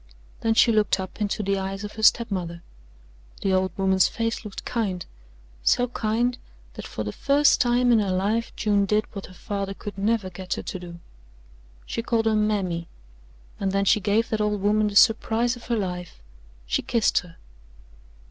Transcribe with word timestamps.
Then 0.39 0.55
she 0.55 0.71
looked 0.71 0.99
up 0.99 1.21
into 1.21 1.43
the 1.43 1.59
eyes 1.59 1.83
of 1.83 1.91
her 1.91 2.01
step 2.01 2.31
mother. 2.31 2.63
The 3.43 3.53
old 3.53 3.71
woman's 3.77 4.07
face 4.07 4.43
looked 4.43 4.65
kind 4.65 5.05
so 5.63 5.89
kind 5.89 6.39
that 6.73 6.87
for 6.87 7.03
the 7.03 7.11
first 7.11 7.61
time 7.61 7.91
in 7.91 7.99
her 7.99 8.09
life 8.11 8.51
June 8.55 8.87
did 8.87 9.05
what 9.13 9.27
her 9.27 9.33
father 9.35 9.75
could 9.75 9.99
never 9.99 10.31
get 10.31 10.55
her 10.55 10.63
to 10.63 10.79
do: 10.79 10.99
she 11.85 12.01
called 12.01 12.25
her 12.25 12.33
"Mammy," 12.33 12.87
and 13.59 13.71
then 13.73 13.85
she 13.85 13.99
gave 13.99 14.29
that 14.29 14.41
old 14.41 14.59
woman 14.59 14.87
the 14.87 14.95
surprise 14.95 15.55
of 15.55 15.67
her 15.67 15.77
life 15.77 16.19
she 16.65 16.81
kissed 16.81 17.19
her. 17.19 17.35